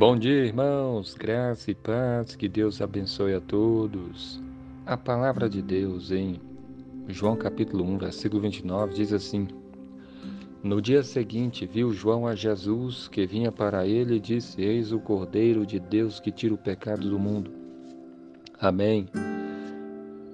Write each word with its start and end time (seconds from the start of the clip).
Bom 0.00 0.16
dia, 0.16 0.46
irmãos, 0.46 1.12
graça 1.12 1.70
e 1.70 1.74
paz, 1.74 2.34
que 2.34 2.48
Deus 2.48 2.80
abençoe 2.80 3.34
a 3.34 3.40
todos. 3.40 4.42
A 4.86 4.96
palavra 4.96 5.46
de 5.46 5.60
Deus 5.60 6.10
em 6.10 6.40
João 7.06 7.36
capítulo 7.36 7.84
1, 7.84 7.98
versículo 7.98 8.40
29 8.40 8.94
diz 8.94 9.12
assim: 9.12 9.46
No 10.62 10.80
dia 10.80 11.02
seguinte 11.02 11.66
viu 11.66 11.92
João 11.92 12.26
a 12.26 12.34
Jesus 12.34 13.08
que 13.08 13.26
vinha 13.26 13.52
para 13.52 13.86
ele 13.86 14.14
e 14.14 14.20
disse: 14.20 14.62
Eis 14.62 14.90
o 14.90 14.98
Cordeiro 14.98 15.66
de 15.66 15.78
Deus 15.78 16.18
que 16.18 16.32
tira 16.32 16.54
o 16.54 16.58
pecado 16.58 17.10
do 17.10 17.18
mundo. 17.18 17.50
Amém. 18.58 19.06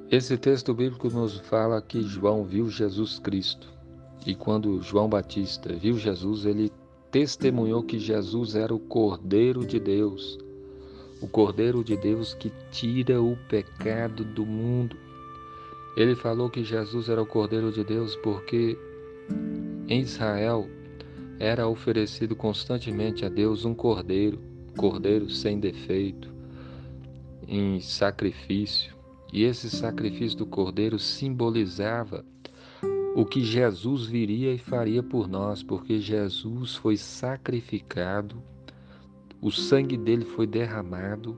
Esse 0.08 0.38
texto 0.38 0.72
bíblico 0.72 1.10
nos 1.10 1.40
fala 1.40 1.82
que 1.82 2.02
João 2.02 2.44
viu 2.44 2.70
Jesus 2.70 3.18
Cristo. 3.18 3.66
E 4.24 4.32
quando 4.32 4.80
João 4.80 5.08
Batista 5.08 5.74
viu 5.74 5.98
Jesus, 5.98 6.46
ele 6.46 6.70
testemunhou 7.16 7.82
que 7.82 7.98
Jesus 7.98 8.54
era 8.54 8.74
o 8.74 8.78
Cordeiro 8.78 9.64
de 9.64 9.80
Deus, 9.80 10.38
o 11.22 11.26
Cordeiro 11.26 11.82
de 11.82 11.96
Deus 11.96 12.34
que 12.34 12.52
tira 12.70 13.22
o 13.22 13.38
pecado 13.48 14.22
do 14.22 14.44
mundo. 14.44 14.94
Ele 15.96 16.14
falou 16.14 16.50
que 16.50 16.62
Jesus 16.62 17.08
era 17.08 17.22
o 17.22 17.24
Cordeiro 17.24 17.72
de 17.72 17.82
Deus 17.82 18.14
porque 18.16 18.76
em 19.88 20.02
Israel 20.02 20.68
era 21.40 21.66
oferecido 21.66 22.36
constantemente 22.36 23.24
a 23.24 23.30
Deus 23.30 23.64
um 23.64 23.74
cordeiro, 23.74 24.38
cordeiro 24.76 25.30
sem 25.30 25.58
defeito, 25.58 26.30
em 27.48 27.80
sacrifício. 27.80 28.94
E 29.32 29.44
esse 29.44 29.70
sacrifício 29.70 30.36
do 30.36 30.44
cordeiro 30.44 30.98
simbolizava 30.98 32.26
o 33.16 33.24
que 33.24 33.42
Jesus 33.42 34.04
viria 34.04 34.52
e 34.52 34.58
faria 34.58 35.02
por 35.02 35.26
nós, 35.26 35.62
porque 35.62 35.98
Jesus 35.98 36.74
foi 36.74 36.98
sacrificado, 36.98 38.42
o 39.40 39.50
sangue 39.50 39.96
dele 39.96 40.26
foi 40.26 40.46
derramado 40.46 41.34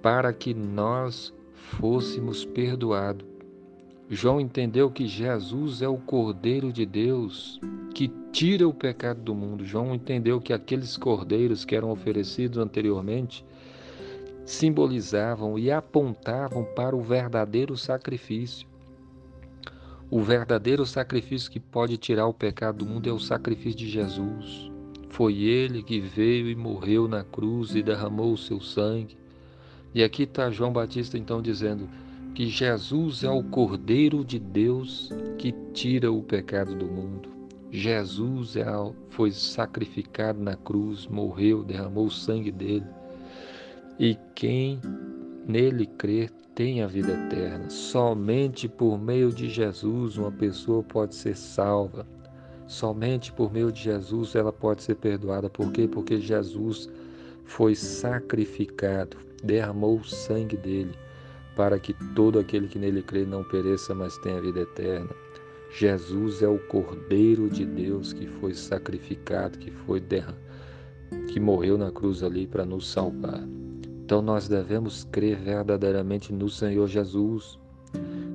para 0.00 0.32
que 0.32 0.54
nós 0.54 1.34
fôssemos 1.52 2.44
perdoados. 2.44 3.26
João 4.08 4.40
entendeu 4.40 4.88
que 4.88 5.08
Jesus 5.08 5.82
é 5.82 5.88
o 5.88 5.98
Cordeiro 5.98 6.72
de 6.72 6.86
Deus 6.86 7.60
que 7.92 8.06
tira 8.30 8.68
o 8.68 8.72
pecado 8.72 9.20
do 9.20 9.34
mundo. 9.34 9.64
João 9.64 9.96
entendeu 9.96 10.40
que 10.40 10.52
aqueles 10.52 10.96
cordeiros 10.96 11.64
que 11.64 11.74
eram 11.74 11.90
oferecidos 11.90 12.58
anteriormente 12.58 13.44
simbolizavam 14.46 15.58
e 15.58 15.72
apontavam 15.72 16.62
para 16.62 16.94
o 16.94 17.02
verdadeiro 17.02 17.76
sacrifício. 17.76 18.73
O 20.14 20.20
verdadeiro 20.20 20.86
sacrifício 20.86 21.50
que 21.50 21.58
pode 21.58 21.96
tirar 21.96 22.28
o 22.28 22.32
pecado 22.32 22.78
do 22.78 22.86
mundo 22.86 23.10
é 23.10 23.12
o 23.12 23.18
sacrifício 23.18 23.80
de 23.80 23.88
Jesus. 23.88 24.70
Foi 25.08 25.42
ele 25.42 25.82
que 25.82 25.98
veio 25.98 26.48
e 26.48 26.54
morreu 26.54 27.08
na 27.08 27.24
cruz 27.24 27.74
e 27.74 27.82
derramou 27.82 28.32
o 28.32 28.38
seu 28.38 28.60
sangue. 28.60 29.18
E 29.92 30.04
aqui 30.04 30.22
está 30.22 30.52
João 30.52 30.72
Batista 30.72 31.18
então 31.18 31.42
dizendo 31.42 31.88
que 32.32 32.46
Jesus 32.46 33.24
é 33.24 33.28
o 33.28 33.42
Cordeiro 33.42 34.24
de 34.24 34.38
Deus 34.38 35.10
que 35.36 35.50
tira 35.72 36.12
o 36.12 36.22
pecado 36.22 36.76
do 36.76 36.86
mundo. 36.86 37.28
Jesus 37.72 38.54
é, 38.54 38.66
foi 39.10 39.32
sacrificado 39.32 40.40
na 40.40 40.54
cruz, 40.54 41.08
morreu, 41.08 41.64
derramou 41.64 42.06
o 42.06 42.12
sangue 42.12 42.52
dele. 42.52 42.86
E 43.98 44.16
quem 44.32 44.80
nele 45.46 45.86
crer 45.86 46.30
tem 46.54 46.82
a 46.82 46.86
vida 46.86 47.12
eterna. 47.12 47.68
Somente 47.68 48.68
por 48.68 48.98
meio 48.98 49.32
de 49.32 49.48
Jesus 49.48 50.16
uma 50.16 50.30
pessoa 50.30 50.82
pode 50.82 51.14
ser 51.14 51.36
salva. 51.36 52.06
Somente 52.66 53.32
por 53.32 53.52
meio 53.52 53.70
de 53.70 53.82
Jesus 53.82 54.34
ela 54.34 54.52
pode 54.52 54.82
ser 54.82 54.94
perdoada. 54.94 55.50
Por 55.50 55.70
quê? 55.72 55.88
Porque 55.88 56.20
Jesus 56.20 56.88
foi 57.44 57.74
sacrificado, 57.74 59.16
derramou 59.42 59.98
o 59.98 60.04
sangue 60.04 60.56
dele, 60.56 60.94
para 61.54 61.78
que 61.78 61.92
todo 62.14 62.38
aquele 62.38 62.68
que 62.68 62.78
nele 62.78 63.02
crê 63.02 63.24
não 63.24 63.44
pereça, 63.44 63.94
mas 63.94 64.16
tenha 64.18 64.40
vida 64.40 64.60
eterna. 64.60 65.10
Jesus 65.70 66.40
é 66.40 66.48
o 66.48 66.58
Cordeiro 66.68 67.50
de 67.50 67.66
Deus 67.66 68.12
que 68.12 68.26
foi 68.26 68.54
sacrificado, 68.54 69.58
que 69.58 69.70
foi 69.70 70.00
derramado, 70.00 70.38
que 71.28 71.40
morreu 71.40 71.76
na 71.76 71.90
cruz 71.90 72.22
ali 72.22 72.46
para 72.46 72.64
nos 72.64 72.90
salvar. 72.90 73.42
Então 74.04 74.20
nós 74.20 74.46
devemos 74.46 75.04
crer 75.04 75.38
verdadeiramente 75.38 76.30
no 76.30 76.50
Senhor 76.50 76.86
Jesus, 76.86 77.58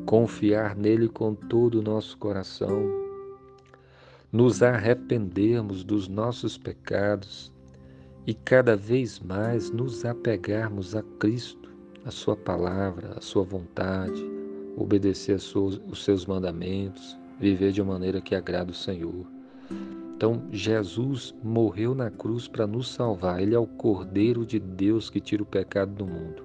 confiar 0.03 0.75
nele 0.75 1.07
com 1.07 1.35
todo 1.35 1.75
o 1.75 1.81
nosso 1.83 2.17
coração, 2.17 2.89
nos 4.31 4.63
arrependermos 4.63 5.83
dos 5.83 6.07
nossos 6.07 6.57
pecados 6.57 7.51
e 8.25 8.33
cada 8.33 8.75
vez 8.75 9.19
mais 9.19 9.69
nos 9.69 10.03
apegarmos 10.03 10.95
a 10.95 11.03
Cristo, 11.19 11.71
a 12.03 12.09
Sua 12.09 12.35
palavra, 12.35 13.13
a 13.15 13.21
Sua 13.21 13.43
vontade, 13.43 14.25
obedecer 14.75 15.35
os 15.35 16.03
seus 16.03 16.25
mandamentos, 16.25 17.15
viver 17.39 17.71
de 17.71 17.83
maneira 17.83 18.19
que 18.19 18.33
agrada 18.33 18.71
o 18.71 18.75
Senhor. 18.75 19.38
Então, 20.19 20.43
Jesus 20.51 21.33
morreu 21.41 21.95
na 21.95 22.11
cruz 22.11 22.45
para 22.45 22.67
nos 22.67 22.89
salvar. 22.89 23.41
Ele 23.41 23.55
é 23.55 23.57
o 23.57 23.65
Cordeiro 23.65 24.45
de 24.45 24.59
Deus 24.59 25.09
que 25.09 25.21
tira 25.21 25.41
o 25.41 25.45
pecado 25.45 25.93
do 25.93 26.05
mundo. 26.05 26.43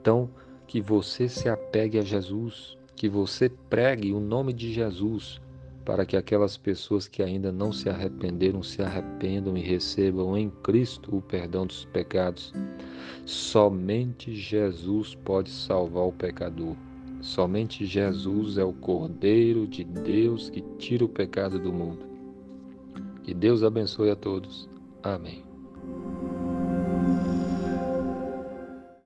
Então, 0.00 0.30
que 0.66 0.80
você 0.80 1.28
se 1.28 1.46
apegue 1.46 1.98
a 1.98 2.02
Jesus, 2.02 2.78
que 2.94 3.06
você 3.06 3.50
pregue 3.50 4.14
o 4.14 4.18
nome 4.18 4.54
de 4.54 4.72
Jesus, 4.72 5.38
para 5.84 6.06
que 6.06 6.16
aquelas 6.16 6.56
pessoas 6.56 7.06
que 7.06 7.22
ainda 7.22 7.52
não 7.52 7.70
se 7.70 7.90
arrependeram 7.90 8.62
se 8.62 8.80
arrependam 8.80 9.58
e 9.58 9.60
recebam 9.60 10.34
em 10.34 10.48
Cristo 10.48 11.18
o 11.18 11.20
perdão 11.20 11.66
dos 11.66 11.84
pecados. 11.84 12.54
Somente 13.26 14.34
Jesus 14.34 15.14
pode 15.16 15.50
salvar 15.50 16.04
o 16.04 16.12
pecador. 16.12 16.74
Somente 17.20 17.84
Jesus 17.84 18.56
é 18.56 18.64
o 18.64 18.72
Cordeiro 18.72 19.66
de 19.66 19.84
Deus 19.84 20.48
que 20.48 20.62
tira 20.78 21.04
o 21.04 21.08
pecado 21.10 21.58
do 21.58 21.70
mundo. 21.70 22.15
Que 23.26 23.34
Deus 23.34 23.64
abençoe 23.64 24.08
a 24.08 24.14
todos. 24.14 24.68
Amém. 25.02 25.44